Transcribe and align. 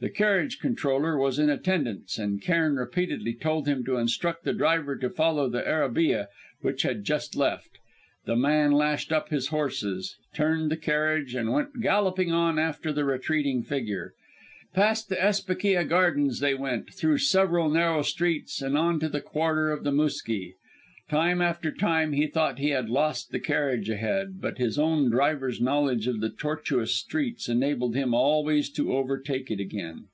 The 0.00 0.10
carriage 0.10 0.58
controller 0.58 1.16
was 1.18 1.38
in 1.38 1.48
attendance, 1.48 2.18
and 2.18 2.42
Cairn 2.42 2.76
rapidly 2.76 3.32
told 3.32 3.66
him 3.66 3.82
to 3.84 3.96
instruct 3.96 4.44
the 4.44 4.52
driver 4.52 4.96
to 4.98 5.08
follow 5.08 5.48
the 5.48 5.62
arabîyeh 5.62 6.26
which 6.60 6.82
had 6.82 7.04
just 7.04 7.34
left. 7.36 7.70
The 8.26 8.36
man 8.36 8.72
lashed 8.72 9.12
up 9.12 9.30
his 9.30 9.46
horses, 9.46 10.18
turned 10.34 10.70
the 10.70 10.76
carriage, 10.76 11.34
and 11.34 11.50
went 11.52 11.80
galloping 11.80 12.30
on 12.30 12.58
after 12.58 12.92
the 12.92 13.06
retreating 13.06 13.62
figure. 13.62 14.12
Past 14.74 15.08
the 15.08 15.16
Esbekîya 15.16 15.88
Gardens 15.88 16.40
they 16.40 16.52
went, 16.52 16.90
through 16.92 17.16
several 17.16 17.70
narrow 17.70 18.02
streets, 18.02 18.60
and 18.60 18.76
on 18.76 19.00
to 19.00 19.08
the 19.08 19.22
quarter 19.22 19.70
of 19.70 19.84
the 19.84 19.90
Mûski. 19.90 20.52
Time 21.10 21.42
after 21.42 21.70
time 21.70 22.12
he 22.14 22.26
thought 22.26 22.58
he 22.58 22.70
had 22.70 22.88
lost 22.88 23.28
the 23.30 23.38
carriage 23.38 23.90
ahead, 23.90 24.40
but 24.40 24.56
his 24.56 24.78
own 24.78 25.10
driver's 25.10 25.60
knowledge 25.60 26.06
of 26.06 26.22
the 26.22 26.30
tortuous 26.30 26.94
streets 26.96 27.46
enabled 27.46 27.94
him 27.94 28.14
always 28.14 28.70
to 28.70 28.90
overtake 28.94 29.50
it 29.50 29.60
again. 29.60 30.06